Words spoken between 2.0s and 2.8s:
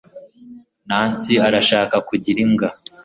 kugira imbwa